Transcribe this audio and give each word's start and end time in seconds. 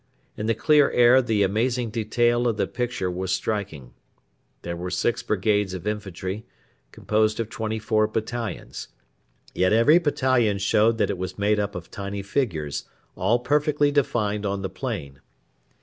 In 0.35 0.47
the 0.47 0.55
clear 0.55 0.89
air 0.89 1.21
the 1.21 1.43
amazing 1.43 1.91
detail 1.91 2.47
of 2.47 2.57
the 2.57 2.65
picture 2.65 3.11
was 3.11 3.31
striking. 3.31 3.93
There 4.63 4.75
were 4.75 4.89
six 4.89 5.21
brigades 5.21 5.75
of 5.75 5.85
infantry, 5.85 6.43
composed 6.91 7.39
of 7.39 7.51
twenty 7.51 7.77
four 7.77 8.07
battalions; 8.07 8.87
yet 9.53 9.71
every 9.73 9.99
battalion 9.99 10.57
showed 10.57 10.97
that 10.97 11.11
it 11.11 11.19
was 11.19 11.37
made 11.37 11.59
up 11.59 11.75
of 11.75 11.91
tiny 11.91 12.23
figures, 12.23 12.85
all 13.15 13.37
perfectly 13.37 13.91
defined 13.91 14.43
on 14.43 14.63
the 14.63 14.71
plain. 14.71 15.21